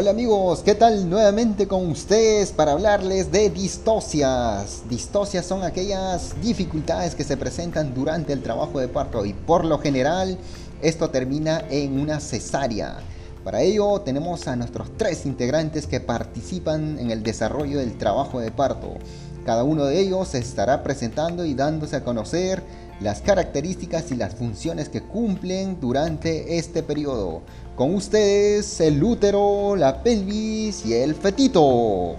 Hola 0.00 0.10
amigos, 0.10 0.62
¿qué 0.64 0.76
tal? 0.76 1.10
Nuevamente 1.10 1.66
con 1.66 1.90
ustedes 1.90 2.52
para 2.52 2.70
hablarles 2.70 3.32
de 3.32 3.50
distocias. 3.50 4.84
Distocias 4.88 5.44
son 5.44 5.64
aquellas 5.64 6.40
dificultades 6.40 7.16
que 7.16 7.24
se 7.24 7.36
presentan 7.36 7.94
durante 7.94 8.32
el 8.32 8.40
trabajo 8.40 8.78
de 8.78 8.86
parto 8.86 9.26
y 9.26 9.32
por 9.32 9.64
lo 9.64 9.80
general 9.80 10.38
esto 10.82 11.10
termina 11.10 11.64
en 11.68 11.98
una 11.98 12.20
cesárea. 12.20 12.98
Para 13.42 13.62
ello 13.62 14.00
tenemos 14.02 14.46
a 14.46 14.54
nuestros 14.54 14.96
tres 14.96 15.26
integrantes 15.26 15.88
que 15.88 15.98
participan 15.98 17.00
en 17.00 17.10
el 17.10 17.24
desarrollo 17.24 17.80
del 17.80 17.98
trabajo 17.98 18.38
de 18.38 18.52
parto. 18.52 18.98
Cada 19.44 19.64
uno 19.64 19.84
de 19.84 20.00
ellos 20.00 20.28
se 20.28 20.38
estará 20.38 20.82
presentando 20.82 21.44
y 21.44 21.54
dándose 21.54 21.96
a 21.96 22.04
conocer 22.04 22.62
las 23.00 23.20
características 23.20 24.10
y 24.10 24.16
las 24.16 24.34
funciones 24.34 24.88
que 24.88 25.02
cumplen 25.02 25.80
durante 25.80 26.58
este 26.58 26.82
periodo. 26.82 27.42
Con 27.76 27.94
ustedes 27.94 28.80
el 28.80 29.02
útero, 29.02 29.76
la 29.76 30.02
pelvis 30.02 30.84
y 30.84 30.94
el 30.94 31.14
fetito. 31.14 32.16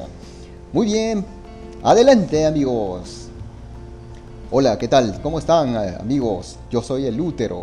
Muy 0.72 0.86
bien, 0.86 1.26
adelante 1.84 2.46
amigos. 2.46 3.28
Hola, 4.52 4.78
¿qué 4.78 4.88
tal? 4.88 5.22
¿Cómo 5.22 5.40
están 5.40 5.76
amigos? 5.76 6.58
Yo 6.72 6.82
soy 6.82 7.06
el 7.06 7.20
útero. 7.20 7.62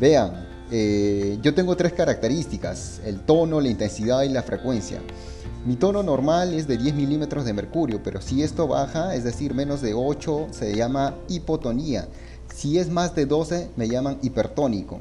Vean, 0.00 0.48
eh, 0.70 1.38
yo 1.42 1.52
tengo 1.52 1.76
tres 1.76 1.92
características, 1.92 3.00
el 3.04 3.20
tono, 3.20 3.60
la 3.60 3.68
intensidad 3.68 4.22
y 4.22 4.30
la 4.30 4.42
frecuencia. 4.42 5.00
Mi 5.64 5.76
tono 5.76 6.02
normal 6.02 6.54
es 6.54 6.66
de 6.66 6.76
10 6.76 6.96
milímetros 6.96 7.44
de 7.44 7.52
mercurio, 7.52 8.02
pero 8.02 8.20
si 8.20 8.42
esto 8.42 8.66
baja, 8.66 9.14
es 9.14 9.22
decir, 9.22 9.54
menos 9.54 9.80
de 9.80 9.94
8, 9.94 10.48
se 10.50 10.74
llama 10.74 11.14
hipotonía. 11.28 12.08
Si 12.52 12.78
es 12.78 12.90
más 12.90 13.14
de 13.14 13.26
12, 13.26 13.70
me 13.76 13.86
llaman 13.86 14.18
hipertónico. 14.22 14.98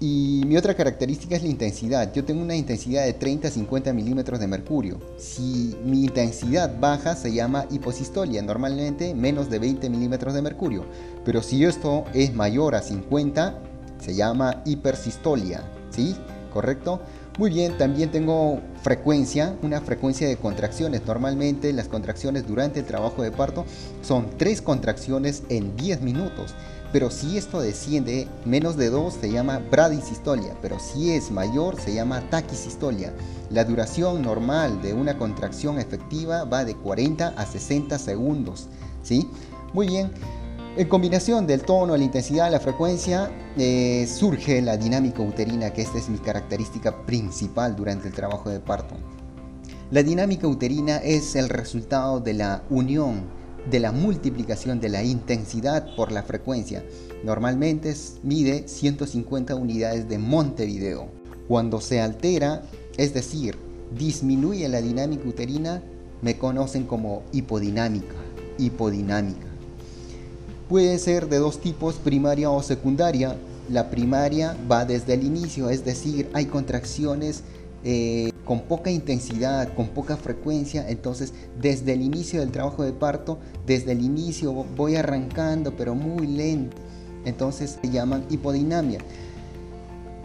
Y 0.00 0.42
mi 0.46 0.56
otra 0.56 0.74
característica 0.74 1.36
es 1.36 1.42
la 1.42 1.50
intensidad. 1.50 2.14
Yo 2.14 2.24
tengo 2.24 2.40
una 2.40 2.56
intensidad 2.56 3.04
de 3.04 3.12
30 3.12 3.48
a 3.48 3.50
50 3.50 3.92
milímetros 3.92 4.40
de 4.40 4.46
mercurio. 4.46 5.00
Si 5.18 5.76
mi 5.84 6.04
intensidad 6.04 6.78
baja, 6.80 7.14
se 7.14 7.34
llama 7.34 7.66
hiposistolia, 7.70 8.40
normalmente 8.40 9.14
menos 9.14 9.50
de 9.50 9.58
20 9.58 9.90
milímetros 9.90 10.32
de 10.32 10.40
mercurio. 10.40 10.86
Pero 11.26 11.42
si 11.42 11.64
esto 11.64 12.04
es 12.14 12.32
mayor 12.32 12.74
a 12.74 12.80
50, 12.80 13.58
se 14.00 14.14
llama 14.14 14.62
hipersistolia. 14.64 15.62
¿Sí? 15.90 16.16
¿Correcto? 16.54 17.00
Muy 17.38 17.50
bien, 17.50 17.78
también 17.78 18.10
tengo 18.10 18.60
frecuencia, 18.82 19.56
una 19.62 19.80
frecuencia 19.80 20.26
de 20.26 20.36
contracciones. 20.36 21.06
Normalmente 21.06 21.72
las 21.72 21.86
contracciones 21.86 22.48
durante 22.48 22.80
el 22.80 22.84
trabajo 22.84 23.22
de 23.22 23.30
parto 23.30 23.64
son 24.02 24.26
tres 24.36 24.60
contracciones 24.60 25.44
en 25.48 25.76
10 25.76 26.00
minutos. 26.00 26.56
Pero 26.92 27.12
si 27.12 27.38
esto 27.38 27.60
desciende 27.60 28.26
menos 28.44 28.76
de 28.76 28.90
2 28.90 29.14
se 29.20 29.30
llama 29.30 29.60
bradisistolia, 29.70 30.56
pero 30.60 30.80
si 30.80 31.12
es 31.12 31.30
mayor 31.30 31.80
se 31.80 31.94
llama 31.94 32.28
taquisistolia. 32.28 33.12
La 33.50 33.64
duración 33.64 34.20
normal 34.22 34.82
de 34.82 34.94
una 34.94 35.16
contracción 35.16 35.78
efectiva 35.78 36.42
va 36.42 36.64
de 36.64 36.74
40 36.74 37.34
a 37.36 37.46
60 37.46 38.00
segundos. 38.00 38.66
¿sí? 39.04 39.28
Muy 39.72 39.86
bien. 39.86 40.10
En 40.76 40.88
combinación 40.88 41.46
del 41.46 41.62
tono, 41.62 41.96
la 41.96 42.02
intensidad, 42.02 42.50
la 42.50 42.58
frecuencia, 42.58 43.30
eh, 43.58 44.06
surge 44.06 44.62
la 44.62 44.76
dinámica 44.76 45.22
uterina, 45.22 45.72
que 45.72 45.82
esta 45.82 45.98
es 45.98 46.08
mi 46.08 46.18
característica 46.18 47.04
principal 47.04 47.76
durante 47.76 48.08
el 48.08 48.14
trabajo 48.14 48.50
de 48.50 48.60
parto. 48.60 48.94
La 49.90 50.02
dinámica 50.02 50.46
uterina 50.46 50.98
es 50.98 51.34
el 51.34 51.48
resultado 51.48 52.20
de 52.20 52.34
la 52.34 52.62
unión, 52.70 53.22
de 53.70 53.80
la 53.80 53.90
multiplicación 53.92 54.80
de 54.80 54.88
la 54.88 55.02
intensidad 55.02 55.94
por 55.96 56.12
la 56.12 56.22
frecuencia. 56.22 56.84
Normalmente 57.24 57.94
mide 58.22 58.68
150 58.68 59.54
unidades 59.54 60.08
de 60.08 60.18
Montevideo. 60.18 61.08
Cuando 61.48 61.80
se 61.80 62.00
altera, 62.00 62.62
es 62.96 63.14
decir, 63.14 63.56
disminuye 63.96 64.68
la 64.68 64.80
dinámica 64.80 65.28
uterina, 65.28 65.82
me 66.22 66.36
conocen 66.36 66.84
como 66.84 67.22
hipodinámica. 67.32 68.14
Hipodinámica. 68.58 69.46
Puede 70.68 70.98
ser 70.98 71.28
de 71.30 71.38
dos 71.38 71.60
tipos, 71.60 71.94
primaria 71.94 72.50
o 72.50 72.62
secundaria. 72.62 73.38
La 73.68 73.90
primaria 73.90 74.56
va 74.70 74.84
desde 74.84 75.14
el 75.14 75.24
inicio, 75.24 75.68
es 75.70 75.84
decir, 75.84 76.28
hay 76.32 76.46
contracciones 76.46 77.42
eh, 77.84 78.32
con 78.44 78.62
poca 78.62 78.90
intensidad, 78.90 79.72
con 79.74 79.88
poca 79.88 80.16
frecuencia, 80.16 80.88
entonces 80.88 81.32
desde 81.60 81.92
el 81.92 82.02
inicio 82.02 82.40
del 82.40 82.50
trabajo 82.50 82.82
de 82.82 82.92
parto, 82.92 83.38
desde 83.66 83.92
el 83.92 84.02
inicio 84.02 84.52
voy 84.52 84.96
arrancando, 84.96 85.76
pero 85.76 85.94
muy 85.94 86.26
lento, 86.26 86.76
entonces 87.24 87.78
se 87.80 87.90
llaman 87.90 88.24
hipodinamia. 88.30 89.00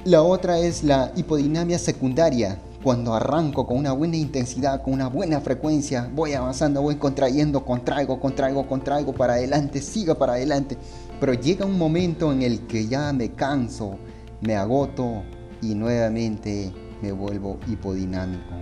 La 0.05 0.21
otra 0.21 0.59
es 0.59 0.83
la 0.83 1.11
hipodinamia 1.15 1.79
secundaria, 1.79 2.59
cuando 2.83 3.13
arranco 3.13 3.65
con 3.65 3.77
una 3.77 3.93
buena 3.93 4.17
intensidad, 4.17 4.83
con 4.83 4.93
una 4.93 5.07
buena 5.07 5.39
frecuencia, 5.39 6.09
voy 6.13 6.33
avanzando, 6.33 6.81
voy 6.81 6.97
contrayendo, 6.97 7.63
contraigo, 7.63 8.19
contraigo, 8.19 8.67
contraigo 8.67 9.13
para 9.13 9.33
adelante, 9.33 9.81
siga 9.81 10.15
para 10.15 10.33
adelante. 10.33 10.77
Pero 11.19 11.33
llega 11.33 11.65
un 11.65 11.77
momento 11.77 12.33
en 12.33 12.41
el 12.41 12.67
que 12.67 12.87
ya 12.87 13.13
me 13.13 13.31
canso, 13.31 13.97
me 14.41 14.57
agoto 14.57 15.23
y 15.61 15.75
nuevamente 15.75 16.73
me 17.01 17.13
vuelvo 17.13 17.57
hipodinámico. 17.67 18.53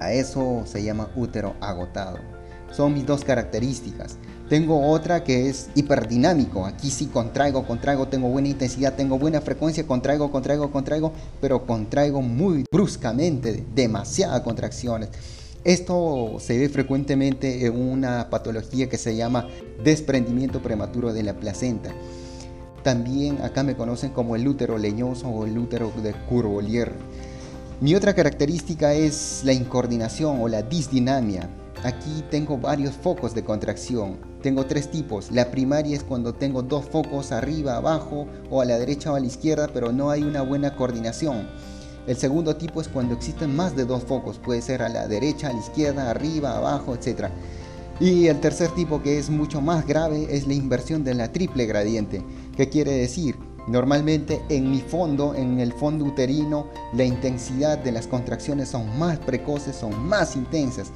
A 0.00 0.12
eso 0.12 0.62
se 0.64 0.82
llama 0.82 1.08
útero 1.14 1.54
agotado. 1.60 2.18
Son 2.72 2.92
mis 2.92 3.06
dos 3.06 3.24
características. 3.24 4.18
Tengo 4.48 4.90
otra 4.90 5.24
que 5.24 5.48
es 5.48 5.70
hiperdinámico. 5.74 6.66
Aquí 6.66 6.90
sí 6.90 7.06
contraigo, 7.06 7.66
contraigo, 7.66 8.08
tengo 8.08 8.28
buena 8.28 8.48
intensidad, 8.48 8.94
tengo 8.94 9.18
buena 9.18 9.40
frecuencia, 9.40 9.86
contraigo, 9.86 10.30
contraigo, 10.30 10.70
contraigo, 10.70 11.12
pero 11.40 11.66
contraigo 11.66 12.20
muy 12.20 12.64
bruscamente, 12.70 13.64
demasiadas 13.74 14.42
contracciones. 14.42 15.08
Esto 15.64 16.36
se 16.40 16.58
ve 16.58 16.68
frecuentemente 16.68 17.64
en 17.64 17.74
una 17.74 18.28
patología 18.28 18.90
que 18.90 18.98
se 18.98 19.16
llama 19.16 19.48
desprendimiento 19.82 20.60
prematuro 20.60 21.14
de 21.14 21.22
la 21.22 21.32
placenta. 21.32 21.90
También 22.82 23.40
acá 23.40 23.62
me 23.62 23.74
conocen 23.74 24.10
como 24.10 24.36
el 24.36 24.46
útero 24.46 24.76
leñoso 24.76 25.26
o 25.26 25.46
el 25.46 25.56
útero 25.56 25.90
de 26.02 26.12
Courvolier. 26.28 26.92
Mi 27.80 27.94
otra 27.94 28.14
característica 28.14 28.92
es 28.92 29.40
la 29.42 29.54
incoordinación 29.54 30.42
o 30.42 30.48
la 30.48 30.60
disdinamia. 30.60 31.48
Aquí 31.84 32.24
tengo 32.30 32.56
varios 32.56 32.94
focos 32.94 33.34
de 33.34 33.44
contracción. 33.44 34.16
Tengo 34.40 34.64
tres 34.64 34.90
tipos. 34.90 35.30
La 35.30 35.50
primaria 35.50 35.94
es 35.94 36.02
cuando 36.02 36.32
tengo 36.32 36.62
dos 36.62 36.86
focos 36.86 37.30
arriba, 37.30 37.76
abajo 37.76 38.26
o 38.50 38.62
a 38.62 38.64
la 38.64 38.78
derecha 38.78 39.12
o 39.12 39.16
a 39.16 39.20
la 39.20 39.26
izquierda, 39.26 39.68
pero 39.70 39.92
no 39.92 40.08
hay 40.08 40.22
una 40.22 40.40
buena 40.40 40.76
coordinación. 40.76 41.46
El 42.06 42.16
segundo 42.16 42.56
tipo 42.56 42.80
es 42.80 42.88
cuando 42.88 43.12
existen 43.12 43.54
más 43.54 43.76
de 43.76 43.84
dos 43.84 44.02
focos. 44.04 44.38
Puede 44.38 44.62
ser 44.62 44.80
a 44.80 44.88
la 44.88 45.06
derecha, 45.06 45.50
a 45.50 45.52
la 45.52 45.58
izquierda, 45.58 46.10
arriba, 46.10 46.56
abajo, 46.56 46.94
etc. 46.94 47.26
Y 48.00 48.28
el 48.28 48.40
tercer 48.40 48.70
tipo 48.70 49.02
que 49.02 49.18
es 49.18 49.28
mucho 49.28 49.60
más 49.60 49.86
grave 49.86 50.26
es 50.30 50.46
la 50.46 50.54
inversión 50.54 51.04
de 51.04 51.12
la 51.12 51.32
triple 51.32 51.66
gradiente. 51.66 52.24
¿Qué 52.56 52.70
quiere 52.70 52.92
decir? 52.92 53.36
Normalmente 53.68 54.40
en 54.48 54.70
mi 54.70 54.80
fondo, 54.80 55.34
en 55.34 55.60
el 55.60 55.74
fondo 55.74 56.06
uterino, 56.06 56.66
la 56.94 57.04
intensidad 57.04 57.76
de 57.76 57.92
las 57.92 58.06
contracciones 58.06 58.70
son 58.70 58.98
más 58.98 59.18
precoces, 59.18 59.76
son 59.76 60.02
más 60.06 60.34
intensas 60.34 60.90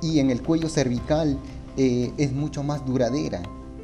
y 0.00 0.18
en 0.18 0.30
el 0.30 0.42
cuello 0.42 0.68
cervical 0.68 1.38
eh, 1.76 2.12
es 2.18 2.32
mucho 2.32 2.62
más 2.62 2.84
duradera, 2.84 3.42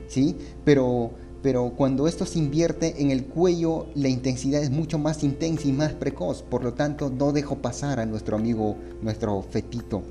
¿sí? 0.09 0.37
Pero, 0.65 1.11
pero 1.43 1.73
cuando 1.77 2.09
esto 2.09 2.27
se 2.27 2.39
invierte 2.39 3.03
en 3.03 3.11
el 3.11 3.27
cuello, 3.27 3.87
la 3.95 4.09
intensidad 4.09 4.63
es 4.63 4.71
mucho 4.71 4.99
más 4.99 5.23
intensa 5.23 5.69
y 5.69 5.73
más 5.73 5.93
precoz, 5.93 6.43
por 6.43 6.65
lo 6.65 6.75
tanto 6.75 7.11
no 7.11 7.33
dejo 7.33 7.57
pasar 7.57 8.01
a 8.01 8.07
nuestro 8.07 8.37
amigo, 8.37 8.77
nuestro 9.03 9.43
fetito. 9.43 10.03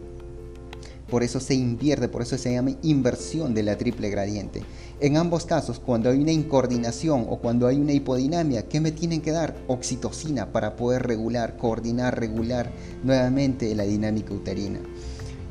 Por 1.09 1.21
eso 1.21 1.39
se 1.39 1.53
invierte, 1.53 2.07
por 2.07 2.23
eso 2.23 2.37
se 2.37 2.53
llama 2.53 2.71
inversión 2.81 3.53
de 3.53 3.61
la 3.61 3.77
triple 3.77 4.09
gradiente. 4.09 4.63
En 4.99 5.17
ambos 5.17 5.45
casos, 5.45 5.79
cuando 5.79 6.09
hay 6.09 6.19
una 6.19 6.31
incoordinación 6.31 7.27
o 7.29 7.37
cuando 7.37 7.67
hay 7.67 7.77
una 7.77 7.91
hipodinamia, 7.91 8.67
¿qué 8.67 8.79
me 8.79 8.91
tienen 8.91 9.21
que 9.21 9.31
dar? 9.31 9.55
Oxitocina 9.67 10.51
para 10.51 10.75
poder 10.75 11.03
regular, 11.03 11.57
coordinar, 11.57 12.19
regular 12.19 12.71
nuevamente 13.03 13.75
la 13.75 13.83
dinámica 13.83 14.33
uterina. 14.33 14.79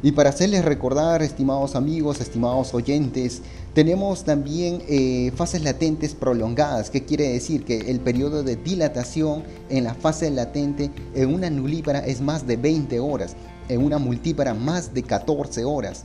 Y 0.02 0.12
para 0.12 0.31
hacerles 0.31 0.64
recordar, 0.64 1.22
estimados 1.22 1.76
amigos, 1.76 2.20
estimados 2.20 2.75
oyentes, 2.75 3.40
tenemos 3.72 4.25
también 4.25 4.82
eh, 4.88 5.31
fases 5.37 5.62
latentes 5.62 6.14
prolongadas. 6.14 6.90
¿Qué 6.90 7.04
quiere 7.04 7.28
decir? 7.28 7.64
Que 7.64 7.90
el 7.90 8.00
periodo 8.00 8.43
de 8.43 8.56
dilatación 8.56 9.44
en 9.70 9.84
la 9.84 9.94
fase 9.94 10.28
latente 10.31 10.90
en 11.14 11.32
una 11.32 11.50
nulípara 11.50 12.00
es 12.00 12.20
más 12.20 12.49
de 12.49 12.56
20 12.56 12.99
horas, 12.99 13.37
en 13.69 13.81
una 13.84 13.99
multípara 13.99 14.54
más 14.54 14.93
de 14.93 15.04
14 15.04 15.64
horas. 15.64 16.04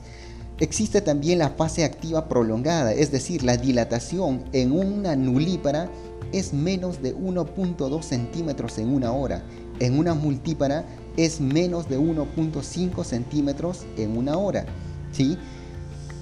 Existe 0.60 1.00
también 1.00 1.40
la 1.40 1.50
fase 1.50 1.84
activa 1.84 2.28
prolongada, 2.28 2.92
es 2.92 3.10
decir, 3.10 3.42
la 3.42 3.56
dilatación 3.56 4.44
en 4.52 4.72
una 4.72 5.16
nulípara 5.16 5.90
es 6.32 6.52
menos 6.52 7.02
de 7.02 7.16
1.2 7.16 8.02
centímetros 8.02 8.78
en 8.78 8.92
una 8.92 9.12
hora. 9.12 9.42
En 9.80 9.98
una 9.98 10.14
multípara 10.14 10.84
es 11.18 11.40
menos 11.40 11.88
de 11.88 11.98
1.5 11.98 13.04
centímetros 13.04 13.84
en 13.98 14.16
una 14.16 14.38
hora. 14.38 14.64
¿sí? 15.12 15.36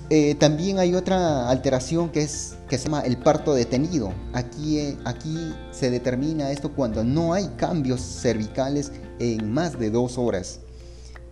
Eh, 0.08 0.34
también 0.36 0.78
hay 0.78 0.94
otra 0.94 1.50
alteración 1.50 2.08
que 2.08 2.22
es 2.22 2.56
que 2.68 2.78
se 2.78 2.84
llama 2.84 3.02
el 3.02 3.18
parto 3.18 3.54
detenido. 3.54 4.12
Aquí, 4.32 4.78
eh, 4.78 4.96
aquí 5.04 5.36
se 5.70 5.90
determina 5.90 6.50
esto 6.50 6.72
cuando 6.72 7.04
no 7.04 7.34
hay 7.34 7.48
cambios 7.56 8.00
cervicales 8.00 8.90
en 9.18 9.52
más 9.52 9.78
de 9.78 9.90
dos 9.90 10.16
horas. 10.18 10.60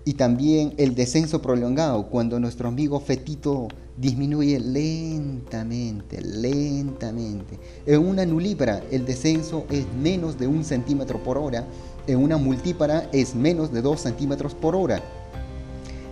Y 0.04 0.14
también 0.14 0.74
el 0.76 0.94
descenso 0.94 1.40
prolongado, 1.40 2.10
cuando 2.10 2.38
nuestro 2.38 2.68
amigo 2.68 3.00
fetito 3.00 3.68
disminuye 3.96 4.60
lentamente, 4.60 6.20
lentamente. 6.20 7.58
En 7.86 8.06
una 8.06 8.26
nulípara 8.26 8.82
el 8.90 9.06
descenso 9.06 9.64
es 9.70 9.86
menos 9.94 10.38
de 10.38 10.46
un 10.46 10.62
centímetro 10.64 11.22
por 11.22 11.38
hora, 11.38 11.64
en 12.06 12.22
una 12.22 12.36
multípara 12.36 13.08
es 13.12 13.34
menos 13.34 13.72
de 13.72 13.82
dos 13.82 14.00
centímetros 14.00 14.54
por 14.54 14.76
hora. 14.76 15.02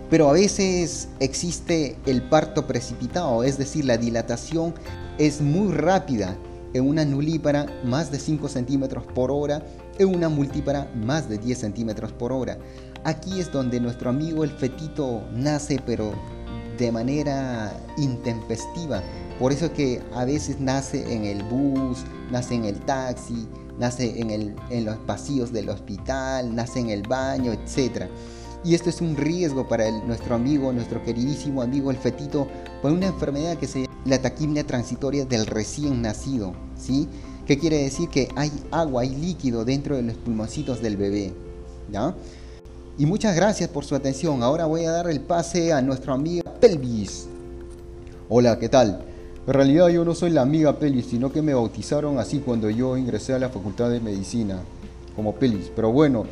Pero 0.09 0.29
a 0.29 0.33
veces 0.33 1.09
existe 1.19 1.97
el 2.05 2.21
parto 2.21 2.67
precipitado, 2.67 3.43
es 3.43 3.57
decir, 3.57 3.85
la 3.85 3.97
dilatación 3.97 4.73
es 5.17 5.41
muy 5.41 5.71
rápida. 5.73 6.35
En 6.73 6.87
una 6.87 7.05
nulípara 7.05 7.67
más 7.83 8.11
de 8.11 8.17
5 8.17 8.49
centímetros 8.49 9.03
por 9.05 9.29
hora, 9.29 9.63
en 9.99 10.13
una 10.15 10.27
multípara 10.27 10.91
más 10.95 11.29
de 11.29 11.37
10 11.37 11.59
centímetros 11.59 12.11
por 12.11 12.31
hora. 12.31 12.57
Aquí 13.03 13.39
es 13.39 13.51
donde 13.51 13.79
nuestro 13.79 14.09
amigo 14.09 14.43
el 14.43 14.49
fetito 14.49 15.21
nace, 15.35 15.79
pero 15.85 16.13
de 16.77 16.91
manera 16.91 17.71
intempestiva. 17.97 19.03
Por 19.39 19.51
eso 19.51 19.73
que 19.73 20.01
a 20.13 20.25
veces 20.25 20.59
nace 20.59 21.13
en 21.13 21.25
el 21.25 21.43
bus, 21.43 21.99
nace 22.31 22.55
en 22.55 22.65
el 22.65 22.79
taxi, 22.81 23.47
nace 23.79 24.19
en, 24.19 24.29
el, 24.29 24.55
en 24.69 24.85
los 24.85 24.97
pasillos 24.97 25.51
del 25.51 25.69
hospital, 25.69 26.53
nace 26.55 26.79
en 26.79 26.89
el 26.89 27.03
baño, 27.03 27.51
etc. 27.51 28.05
Y 28.63 28.75
esto 28.75 28.89
es 28.89 29.01
un 29.01 29.17
riesgo 29.17 29.67
para 29.67 29.89
nuestro 29.91 30.35
amigo, 30.35 30.71
nuestro 30.71 31.03
queridísimo 31.03 31.61
amigo 31.61 31.91
el 31.91 31.97
fetito, 31.97 32.47
por 32.81 32.91
una 32.91 33.07
enfermedad 33.07 33.57
que 33.57 33.67
se 33.67 33.81
llama 33.81 33.93
la 34.05 34.21
taquimia 34.21 34.65
transitoria 34.65 35.25
del 35.25 35.45
recién 35.45 36.01
nacido. 36.01 36.53
¿sí? 36.77 37.09
¿Qué 37.45 37.57
quiere 37.57 37.83
decir? 37.83 38.09
Que 38.09 38.29
hay 38.35 38.51
agua, 38.71 39.01
hay 39.01 39.15
líquido 39.15 39.65
dentro 39.65 39.97
de 39.97 40.03
los 40.03 40.15
pulmoncitos 40.15 40.81
del 40.81 40.95
bebé. 40.95 41.33
¿ya? 41.91 42.15
Y 42.97 43.05
muchas 43.05 43.35
gracias 43.35 43.69
por 43.69 43.83
su 43.83 43.95
atención. 43.95 44.43
Ahora 44.43 44.65
voy 44.65 44.85
a 44.85 44.91
dar 44.91 45.09
el 45.09 45.19
pase 45.19 45.73
a 45.73 45.81
nuestra 45.81 46.13
amiga 46.13 46.43
Pelvis. 46.61 47.27
Hola, 48.29 48.57
¿qué 48.59 48.69
tal? 48.69 49.12
En 49.45 49.53
realidad 49.53 49.89
yo 49.89 50.05
no 50.05 50.15
soy 50.15 50.29
la 50.29 50.41
amiga 50.41 50.79
Pelvis, 50.79 51.07
sino 51.07 51.31
que 51.31 51.41
me 51.41 51.53
bautizaron 51.53 52.17
así 52.17 52.39
cuando 52.39 52.69
yo 52.69 52.95
ingresé 52.95 53.33
a 53.33 53.39
la 53.39 53.49
Facultad 53.49 53.89
de 53.89 53.99
Medicina, 53.99 54.61
como 55.17 55.35
Pelvis. 55.35 55.69
Pero 55.75 55.91
bueno, 55.91 56.25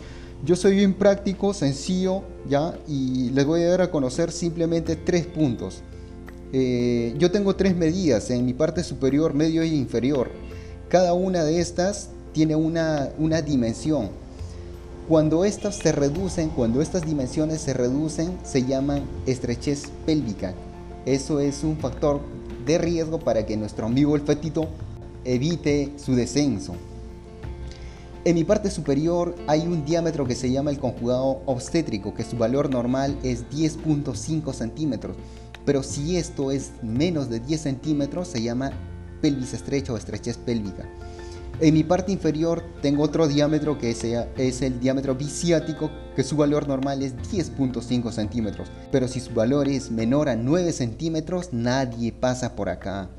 yo 0.45 0.55
soy 0.55 0.75
bien 0.75 0.93
práctico, 0.93 1.53
sencillo, 1.53 2.23
¿ya? 2.49 2.73
Y 2.87 3.29
les 3.31 3.45
voy 3.45 3.63
a 3.63 3.69
dar 3.69 3.81
a 3.81 3.91
conocer 3.91 4.31
simplemente 4.31 4.95
tres 4.95 5.25
puntos. 5.25 5.81
Eh, 6.53 7.13
yo 7.17 7.31
tengo 7.31 7.55
tres 7.55 7.75
medidas 7.75 8.29
en 8.29 8.45
mi 8.45 8.53
parte 8.53 8.81
superior, 8.81 9.33
medio 9.33 9.61
e 9.61 9.67
inferior. 9.67 10.31
Cada 10.87 11.13
una 11.13 11.43
de 11.43 11.59
estas 11.59 12.09
tiene 12.31 12.55
una, 12.55 13.09
una 13.17 13.41
dimensión. 13.41 14.09
Cuando 15.09 15.43
estas 15.43 15.75
se 15.75 15.91
reducen, 15.91 16.49
cuando 16.49 16.81
estas 16.81 17.05
dimensiones 17.05 17.59
se 17.59 17.73
reducen, 17.73 18.37
se 18.43 18.63
llaman 18.63 19.03
estrechez 19.25 19.89
pélvica. 20.05 20.53
Eso 21.05 21.41
es 21.41 21.63
un 21.63 21.77
factor 21.77 22.21
de 22.65 22.77
riesgo 22.77 23.19
para 23.19 23.45
que 23.45 23.57
nuestro 23.57 23.85
amigo 23.85 24.15
el 24.15 24.21
fetito 24.21 24.67
evite 25.23 25.93
su 25.97 26.15
descenso. 26.15 26.75
En 28.23 28.35
mi 28.35 28.43
parte 28.43 28.69
superior 28.69 29.35
hay 29.47 29.61
un 29.61 29.83
diámetro 29.83 30.25
que 30.27 30.35
se 30.35 30.51
llama 30.51 30.69
el 30.69 30.79
conjugado 30.79 31.41
obstétrico, 31.45 32.13
que 32.13 32.23
su 32.23 32.37
valor 32.37 32.69
normal 32.69 33.17
es 33.23 33.49
10.5 33.49 34.53
centímetros. 34.53 35.17
Pero 35.65 35.81
si 35.83 36.17
esto 36.17 36.51
es 36.51 36.71
menos 36.83 37.29
de 37.29 37.39
10 37.39 37.61
centímetros, 37.61 38.27
se 38.27 38.41
llama 38.41 38.71
pelvis 39.21 39.53
estrecha 39.53 39.93
o 39.93 39.97
estrechez 39.97 40.37
pélvica. 40.37 40.87
En 41.59 41.73
mi 41.73 41.83
parte 41.83 42.11
inferior 42.11 42.63
tengo 42.81 43.03
otro 43.03 43.27
diámetro 43.27 43.77
que 43.77 43.91
es 43.91 44.61
el 44.61 44.79
diámetro 44.79 45.15
biciático, 45.15 45.91
que 46.15 46.23
su 46.23 46.35
valor 46.37 46.67
normal 46.67 47.01
es 47.01 47.15
10.5 47.15 48.11
centímetros. 48.11 48.69
Pero 48.91 49.07
si 49.07 49.19
su 49.19 49.33
valor 49.33 49.67
es 49.67 49.91
menor 49.91 50.29
a 50.29 50.35
9 50.35 50.71
centímetros, 50.71 51.49
nadie 51.51 52.11
pasa 52.11 52.55
por 52.55 52.69
acá. 52.69 53.09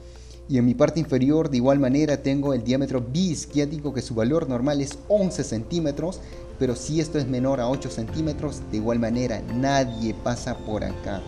Y 0.49 0.59
en 0.59 0.67
mi 0.67 0.75
parte 0.75 1.01
inferior, 1.01 1.51
de 1.51 1.59
igual 1.59 1.79
manera, 1.79 2.23
tengo 2.23 2.53
el 2.53 2.65
diámetro 2.65 3.01
biisquiático, 3.01 3.95
que 3.95 4.03
su 4.03 4.15
valor 4.15 4.49
normal 4.49 4.81
es 4.81 4.99
11 5.09 5.45
centímetros. 5.45 6.21
Pero 6.59 6.77
si 6.77 7.01
esto 7.01 7.19
es 7.19 7.27
menor 7.27 7.61
a 7.61 7.69
8 7.69 7.91
centímetros, 7.91 8.61
de 8.71 8.77
igual 8.77 8.99
manera, 8.99 9.43
nadie 9.55 10.15
pasa 10.15 10.57
por 10.59 10.85
acá. 10.85 11.23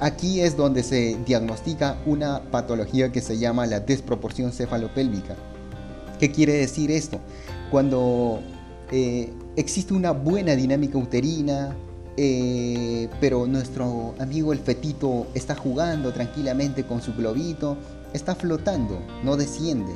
Aquí 0.00 0.40
es 0.40 0.56
donde 0.56 0.82
se 0.82 1.16
diagnostica 1.24 1.98
una 2.06 2.50
patología 2.50 3.12
que 3.12 3.20
se 3.20 3.38
llama 3.38 3.66
la 3.66 3.78
desproporción 3.78 4.50
cefalopélvica 4.50 5.36
¿Qué 6.18 6.30
quiere 6.30 6.54
decir 6.54 6.90
esto? 6.90 7.20
Cuando 7.70 8.40
eh, 8.90 9.32
existe 9.56 9.94
una 9.94 10.12
buena 10.12 10.56
dinámica 10.56 10.98
uterina, 10.98 11.74
eh, 12.16 13.08
pero 13.20 13.46
nuestro 13.46 14.14
amigo 14.18 14.52
el 14.52 14.58
fetito 14.58 15.26
está 15.34 15.54
jugando 15.54 16.12
tranquilamente 16.12 16.84
con 16.84 17.00
su 17.00 17.14
globito, 17.14 17.76
está 18.12 18.34
flotando, 18.34 19.00
no 19.22 19.36
desciende. 19.36 19.92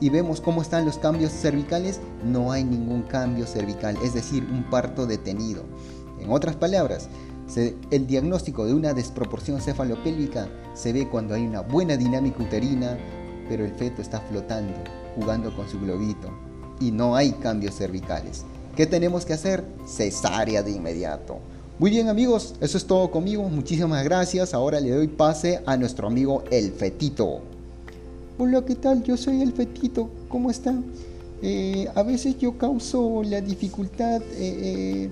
Y 0.00 0.10
vemos 0.10 0.40
cómo 0.40 0.62
están 0.62 0.84
los 0.84 0.98
cambios 0.98 1.32
cervicales, 1.32 2.00
no 2.24 2.50
hay 2.50 2.64
ningún 2.64 3.02
cambio 3.02 3.46
cervical, 3.46 3.96
es 4.02 4.14
decir, 4.14 4.44
un 4.44 4.64
parto 4.64 5.06
detenido. 5.06 5.62
En 6.20 6.30
otras 6.30 6.56
palabras, 6.56 7.08
el 7.90 8.06
diagnóstico 8.06 8.64
de 8.64 8.74
una 8.74 8.94
desproporción 8.94 9.60
cefalopélvica 9.60 10.48
se 10.74 10.92
ve 10.92 11.08
cuando 11.08 11.34
hay 11.34 11.46
una 11.46 11.60
buena 11.60 11.96
dinámica 11.96 12.42
uterina, 12.42 12.98
pero 13.48 13.64
el 13.64 13.72
feto 13.72 14.02
está 14.02 14.20
flotando, 14.20 14.74
jugando 15.14 15.54
con 15.54 15.68
su 15.68 15.78
globito 15.78 16.30
y 16.80 16.90
no 16.90 17.14
hay 17.14 17.32
cambios 17.32 17.76
cervicales. 17.76 18.44
¿Qué 18.76 18.86
tenemos 18.86 19.26
que 19.26 19.34
hacer? 19.34 19.62
Cesárea 19.86 20.62
de 20.62 20.70
inmediato. 20.70 21.38
Muy 21.78 21.90
bien 21.90 22.08
amigos, 22.08 22.54
eso 22.60 22.78
es 22.78 22.86
todo 22.86 23.10
conmigo. 23.10 23.42
Muchísimas 23.50 24.02
gracias. 24.02 24.54
Ahora 24.54 24.80
le 24.80 24.90
doy 24.90 25.08
pase 25.08 25.60
a 25.66 25.76
nuestro 25.76 26.06
amigo 26.06 26.42
el 26.50 26.72
fetito. 26.72 27.40
Hola, 28.38 28.64
¿qué 28.64 28.74
tal? 28.74 29.02
Yo 29.02 29.18
soy 29.18 29.42
el 29.42 29.52
fetito. 29.52 30.08
¿Cómo 30.28 30.50
están? 30.50 30.84
Eh, 31.42 31.86
a 31.94 32.02
veces 32.02 32.38
yo 32.38 32.56
causo 32.56 33.22
la 33.24 33.42
dificultad 33.42 34.22
eh, 34.22 34.30
eh, 34.38 35.10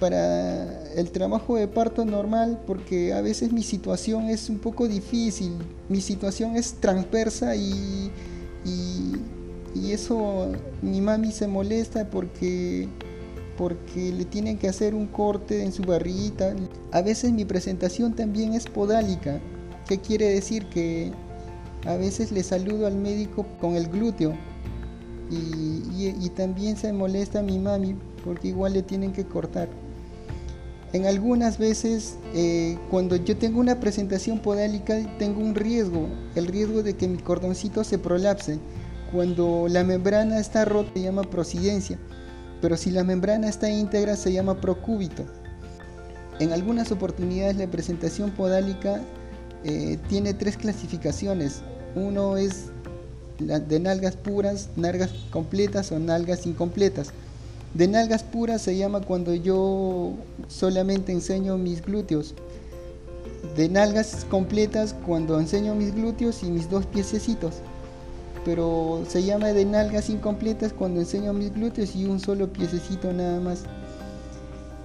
para 0.00 0.92
el 0.94 1.10
trabajo 1.12 1.56
de 1.56 1.68
parto 1.68 2.04
normal 2.04 2.58
porque 2.66 3.12
a 3.12 3.20
veces 3.20 3.52
mi 3.52 3.62
situación 3.62 4.24
es 4.30 4.50
un 4.50 4.58
poco 4.58 4.88
difícil. 4.88 5.52
Mi 5.88 6.00
situación 6.00 6.56
es 6.56 6.74
transversa 6.80 7.54
y 7.54 8.10
y 8.66 8.95
eso 9.92 10.52
mi 10.82 11.00
mami 11.00 11.32
se 11.32 11.46
molesta 11.46 12.08
porque 12.08 12.88
porque 13.56 14.12
le 14.12 14.26
tienen 14.26 14.58
que 14.58 14.68
hacer 14.68 14.94
un 14.94 15.06
corte 15.06 15.62
en 15.62 15.72
su 15.72 15.82
barriguita. 15.82 16.54
A 16.92 17.00
veces 17.00 17.32
mi 17.32 17.44
presentación 17.44 18.14
también 18.14 18.52
es 18.52 18.66
podálica. 18.66 19.40
¿Qué 19.88 19.98
quiere 19.98 20.28
decir? 20.28 20.66
Que 20.66 21.10
a 21.86 21.96
veces 21.96 22.32
le 22.32 22.42
saludo 22.42 22.86
al 22.86 22.96
médico 22.96 23.46
con 23.60 23.76
el 23.76 23.88
glúteo 23.88 24.34
y, 25.30 26.30
también 26.36 26.76
se 26.76 26.92
molesta 26.92 27.40
mi 27.40 27.58
mami 27.58 27.96
porque 28.22 28.48
igual 28.48 28.74
le 28.74 28.82
tienen 28.82 29.12
que 29.12 29.24
cortar. 29.24 29.68
En 30.92 31.06
algunas 31.06 31.58
veces, 31.58 32.16
eh, 32.34 32.78
cuando 32.90 33.16
yo 33.16 33.36
tengo 33.36 33.58
una 33.58 33.80
presentación 33.80 34.40
podálica, 34.40 34.98
tengo 35.18 35.40
un 35.40 35.54
riesgo, 35.54 36.08
el 36.34 36.46
riesgo 36.46 36.82
de 36.82 36.94
que 36.94 37.08
mi 37.08 37.18
cordoncito 37.18 37.84
se 37.84 37.98
prolapse. 37.98 38.58
Cuando 39.16 39.66
la 39.70 39.82
membrana 39.82 40.38
está 40.38 40.66
rota 40.66 40.90
se 40.92 41.00
llama 41.00 41.22
prosidencia, 41.22 41.98
pero 42.60 42.76
si 42.76 42.90
la 42.90 43.02
membrana 43.02 43.48
está 43.48 43.70
íntegra 43.70 44.14
se 44.14 44.30
llama 44.30 44.60
procúbito. 44.60 45.24
En 46.38 46.52
algunas 46.52 46.92
oportunidades 46.92 47.56
la 47.56 47.66
presentación 47.66 48.30
podálica 48.32 49.00
eh, 49.64 49.96
tiene 50.10 50.34
tres 50.34 50.58
clasificaciones. 50.58 51.62
Uno 51.94 52.36
es 52.36 52.66
de 53.38 53.80
nalgas 53.80 54.16
puras, 54.16 54.68
nalgas 54.76 55.12
completas 55.30 55.92
o 55.92 55.98
nalgas 55.98 56.44
incompletas. 56.44 57.08
De 57.72 57.88
nalgas 57.88 58.22
puras 58.22 58.60
se 58.60 58.76
llama 58.76 59.00
cuando 59.00 59.34
yo 59.34 60.12
solamente 60.46 61.10
enseño 61.10 61.56
mis 61.56 61.80
glúteos. 61.80 62.34
De 63.56 63.70
nalgas 63.70 64.26
completas 64.28 64.94
cuando 65.06 65.40
enseño 65.40 65.74
mis 65.74 65.94
glúteos 65.94 66.42
y 66.42 66.50
mis 66.50 66.68
dos 66.68 66.84
piececitos 66.84 67.54
pero 68.46 69.02
se 69.08 69.24
llama 69.24 69.48
de 69.48 69.64
nalgas 69.64 70.08
incompletas 70.08 70.72
cuando 70.72 71.00
enseño 71.00 71.32
mis 71.32 71.52
glúteos 71.52 71.96
y 71.96 72.04
un 72.04 72.20
solo 72.20 72.52
piececito 72.52 73.12
nada 73.12 73.40
más. 73.40 73.64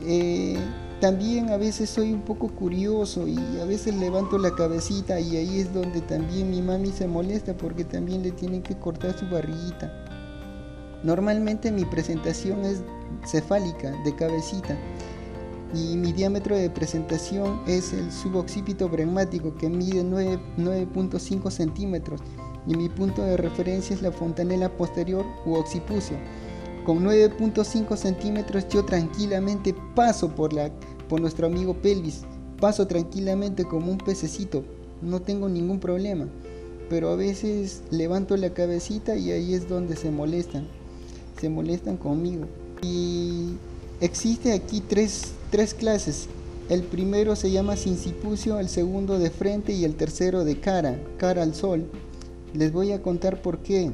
Eh, 0.01 0.57
también 0.99 1.51
a 1.51 1.57
veces 1.57 1.91
soy 1.91 2.11
un 2.11 2.21
poco 2.21 2.47
curioso 2.47 3.27
y 3.27 3.37
a 3.61 3.65
veces 3.65 3.95
levanto 3.95 4.39
la 4.39 4.55
cabecita 4.55 5.19
y 5.19 5.37
ahí 5.37 5.59
es 5.59 5.71
donde 5.75 6.01
también 6.01 6.49
mi 6.49 6.63
mami 6.63 6.89
se 6.89 7.07
molesta 7.07 7.55
porque 7.55 7.83
también 7.83 8.23
le 8.23 8.31
tienen 8.31 8.63
que 8.63 8.75
cortar 8.79 9.15
su 9.15 9.29
barriguita. 9.29 9.93
Normalmente 11.03 11.71
mi 11.71 11.85
presentación 11.85 12.65
es 12.65 12.81
cefálica, 13.27 13.91
de 14.03 14.15
cabecita, 14.15 14.75
y 15.75 15.97
mi 15.97 16.13
diámetro 16.13 16.57
de 16.57 16.71
presentación 16.71 17.61
es 17.67 17.93
el 17.93 18.11
suboccipito 18.11 18.89
bregmático 18.89 19.53
que 19.55 19.69
mide 19.69 20.03
9.5 20.03 21.51
centímetros 21.51 22.21
y 22.67 22.75
mi 22.75 22.89
punto 22.89 23.23
de 23.23 23.37
referencia 23.37 23.95
es 23.95 24.01
la 24.01 24.11
fontanela 24.11 24.69
posterior 24.69 25.25
u 25.45 25.53
occipucio. 25.55 26.17
Con 26.85 27.03
9.5 27.03 27.95
centímetros 27.95 28.67
yo 28.69 28.83
tranquilamente 28.83 29.75
paso 29.95 30.29
por, 30.29 30.53
la, 30.53 30.71
por 31.07 31.21
nuestro 31.21 31.47
amigo 31.47 31.75
pelvis, 31.75 32.21
paso 32.59 32.87
tranquilamente 32.87 33.65
como 33.65 33.91
un 33.91 33.97
pececito, 33.97 34.63
no 35.01 35.21
tengo 35.21 35.47
ningún 35.49 35.79
problema, 35.79 36.27
pero 36.89 37.09
a 37.09 37.15
veces 37.15 37.81
levanto 37.91 38.35
la 38.37 38.53
cabecita 38.53 39.15
y 39.15 39.31
ahí 39.31 39.53
es 39.53 39.69
donde 39.69 39.95
se 39.95 40.11
molestan, 40.11 40.67
se 41.39 41.49
molestan 41.49 41.97
conmigo. 41.97 42.45
Y 42.81 43.53
existe 43.99 44.53
aquí 44.53 44.81
tres, 44.81 45.33
tres 45.51 45.73
clases, 45.73 46.27
el 46.69 46.83
primero 46.83 47.35
se 47.35 47.51
llama 47.51 47.75
sincipucio, 47.75 48.59
el 48.59 48.69
segundo 48.69 49.19
de 49.19 49.29
frente 49.29 49.73
y 49.73 49.83
el 49.83 49.95
tercero 49.95 50.45
de 50.45 50.59
cara, 50.59 50.99
cara 51.17 51.43
al 51.43 51.53
sol. 51.53 51.85
Les 52.53 52.71
voy 52.71 52.91
a 52.91 53.01
contar 53.01 53.41
por 53.41 53.59
qué. 53.59 53.91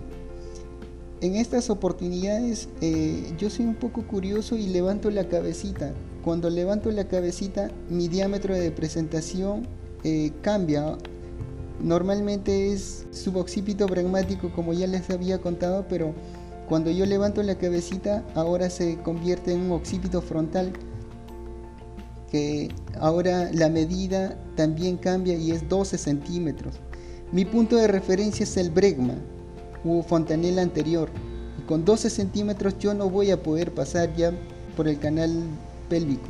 En 1.19 1.35
estas 1.35 1.69
oportunidades 1.69 2.69
eh, 2.81 3.33
yo 3.37 3.49
soy 3.49 3.65
un 3.65 3.75
poco 3.75 4.05
curioso 4.05 4.55
y 4.55 4.67
levanto 4.67 5.09
la 5.09 5.27
cabecita. 5.27 5.93
Cuando 6.23 6.49
levanto 6.49 6.91
la 6.91 7.07
cabecita 7.07 7.71
mi 7.89 8.07
diámetro 8.07 8.55
de 8.55 8.71
presentación 8.71 9.67
eh, 10.03 10.31
cambia. 10.41 10.97
Normalmente 11.81 12.71
es 12.73 13.05
suboccipito 13.11 13.85
pragmático 13.85 14.51
como 14.51 14.73
ya 14.73 14.87
les 14.87 15.09
había 15.09 15.39
contado, 15.39 15.85
pero 15.87 16.13
cuando 16.67 16.89
yo 16.91 17.05
levanto 17.05 17.43
la 17.43 17.57
cabecita 17.57 18.25
ahora 18.33 18.69
se 18.69 18.97
convierte 18.97 19.53
en 19.53 19.61
un 19.61 19.71
occipito 19.71 20.21
frontal 20.21 20.73
que 22.31 22.69
ahora 22.99 23.51
la 23.53 23.69
medida 23.69 24.37
también 24.55 24.97
cambia 24.97 25.35
y 25.35 25.51
es 25.51 25.67
12 25.69 25.97
centímetros. 25.97 26.75
Mi 27.31 27.43
punto 27.43 27.75
de 27.75 27.87
referencia 27.87 28.43
es 28.43 28.55
el 28.57 28.69
bregma 28.69 29.15
u 29.83 30.01
fontanela 30.01 30.61
anterior. 30.61 31.09
Y 31.59 31.63
con 31.63 31.83
12 31.83 32.09
centímetros 32.09 32.77
yo 32.79 32.93
no 32.93 33.09
voy 33.09 33.31
a 33.31 33.43
poder 33.43 33.73
pasar 33.73 34.15
ya 34.15 34.31
por 34.75 34.87
el 34.87 34.97
canal 34.99 35.31
pélvico. 35.89 36.29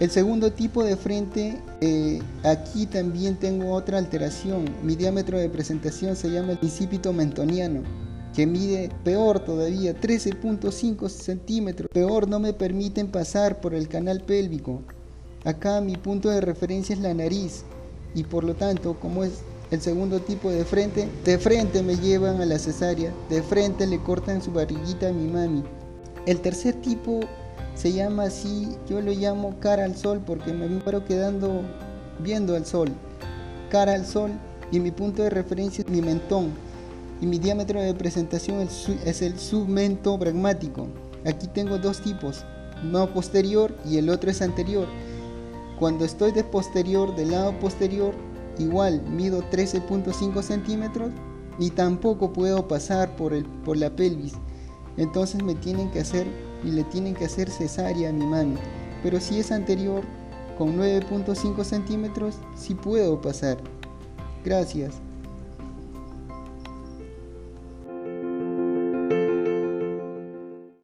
El 0.00 0.10
segundo 0.10 0.52
tipo 0.52 0.84
de 0.84 0.96
frente, 0.96 1.58
eh, 1.80 2.20
aquí 2.42 2.86
también 2.86 3.36
tengo 3.36 3.72
otra 3.72 3.98
alteración. 3.98 4.64
Mi 4.82 4.96
diámetro 4.96 5.38
de 5.38 5.48
presentación 5.48 6.16
se 6.16 6.30
llama 6.30 6.52
el 6.52 6.58
incipito 6.62 7.12
mentoniano 7.12 7.82
que 8.36 8.46
mide 8.46 8.90
peor 9.02 9.40
todavía, 9.40 9.98
13.5 9.98 11.08
centímetros. 11.08 11.88
Peor, 11.90 12.28
no 12.28 12.38
me 12.38 12.52
permiten 12.52 13.10
pasar 13.10 13.62
por 13.62 13.72
el 13.72 13.88
canal 13.88 14.20
pélvico. 14.20 14.82
Acá 15.44 15.80
mi 15.80 15.96
punto 15.96 16.28
de 16.28 16.42
referencia 16.42 16.94
es 16.94 17.00
la 17.00 17.14
nariz 17.14 17.64
y 18.14 18.24
por 18.24 18.44
lo 18.44 18.54
tanto, 18.54 19.00
como 19.00 19.24
es 19.24 19.40
el 19.70 19.80
segundo 19.80 20.20
tipo 20.20 20.50
de 20.50 20.64
frente, 20.64 21.08
de 21.24 21.38
frente 21.38 21.82
me 21.82 21.96
llevan 21.96 22.40
a 22.40 22.46
la 22.46 22.58
cesárea, 22.58 23.12
de 23.28 23.42
frente 23.42 23.86
le 23.86 24.00
cortan 24.00 24.40
su 24.40 24.52
barriguita 24.52 25.08
a 25.08 25.12
mi 25.12 25.28
mami. 25.28 25.64
El 26.24 26.40
tercer 26.40 26.74
tipo 26.74 27.20
se 27.74 27.92
llama 27.92 28.24
así, 28.24 28.76
yo 28.88 29.00
lo 29.00 29.12
llamo 29.12 29.56
cara 29.60 29.84
al 29.84 29.96
sol 29.96 30.20
porque 30.24 30.52
me 30.52 30.68
paro 30.80 31.04
quedando 31.04 31.62
viendo 32.20 32.54
al 32.54 32.64
sol. 32.64 32.88
Cara 33.70 33.94
al 33.94 34.06
sol 34.06 34.30
y 34.70 34.80
mi 34.80 34.92
punto 34.92 35.22
de 35.22 35.30
referencia 35.30 35.84
es 35.84 35.90
mi 35.90 36.00
mentón 36.00 36.52
y 37.20 37.26
mi 37.26 37.38
diámetro 37.38 37.80
de 37.80 37.94
presentación 37.94 38.60
es 38.60 39.22
el 39.22 39.38
submento 39.38 40.18
pragmático. 40.18 40.86
Aquí 41.24 41.48
tengo 41.48 41.78
dos 41.78 42.00
tipos, 42.00 42.44
uno 42.84 43.12
posterior 43.12 43.74
y 43.84 43.98
el 43.98 44.10
otro 44.10 44.30
es 44.30 44.42
anterior. 44.42 44.86
Cuando 45.78 46.04
estoy 46.04 46.32
de 46.32 46.44
posterior, 46.44 47.14
del 47.16 47.32
lado 47.32 47.58
posterior, 47.58 48.14
igual 48.58 49.02
mido 49.10 49.42
13.5 49.50 50.42
centímetros 50.42 51.12
y 51.58 51.70
tampoco 51.70 52.32
puedo 52.32 52.68
pasar 52.68 53.16
por, 53.16 53.32
el, 53.32 53.44
por 53.44 53.76
la 53.76 53.94
pelvis. 53.94 54.34
Entonces 54.96 55.42
me 55.42 55.54
tienen 55.54 55.90
que 55.90 56.00
hacer 56.00 56.26
y 56.64 56.70
le 56.70 56.84
tienen 56.84 57.14
que 57.14 57.26
hacer 57.26 57.50
cesárea 57.50 58.10
a 58.10 58.12
mi 58.12 58.26
mami. 58.26 58.56
Pero 59.02 59.20
si 59.20 59.38
es 59.38 59.52
anterior, 59.52 60.02
con 60.58 60.78
9.5 60.78 61.64
centímetros, 61.64 62.36
sí 62.54 62.74
puedo 62.74 63.20
pasar. 63.20 63.58
Gracias. 64.44 65.05